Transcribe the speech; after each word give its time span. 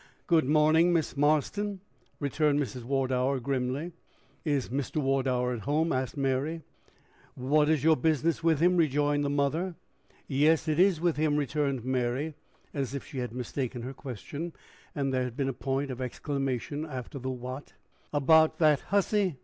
"Good 0.25 0.45
morning, 0.49 0.93
Miss 0.93 1.15
Marston," 1.15 1.79
returned 2.19 2.59
Mrs. 2.59 2.83
Wardour, 2.83 3.39
grimly. 3.39 3.91
"Is 4.43 4.69
Mr. 4.69 4.97
Wardour 4.99 5.53
at 5.53 5.59
home?" 5.59 5.93
asked 5.93 6.17
Mary. 6.17 6.63
"What 7.35 7.69
is 7.69 7.83
your 7.83 7.95
business 7.95 8.43
with 8.43 8.59
him?" 8.61 8.77
rejoined 8.77 9.23
the 9.23 9.29
mother. 9.29 9.75
"Yes; 10.27 10.67
it 10.67 10.79
is 10.79 10.99
with 10.99 11.17
him," 11.17 11.37
returned 11.37 11.85
Mary, 11.85 12.33
as 12.73 12.95
if 12.95 13.05
she 13.05 13.19
had 13.19 13.31
mistaken 13.31 13.83
her 13.83 13.93
question, 13.93 14.53
and 14.95 15.13
there 15.13 15.23
had 15.23 15.37
been 15.37 15.47
a 15.49 15.53
point 15.53 15.91
of 15.91 16.01
exclamation 16.01 16.83
after 16.83 17.19
the 17.19 17.29
What. 17.29 17.73
"About 18.11 18.57
that 18.57 18.79
hussy?" 18.79 19.37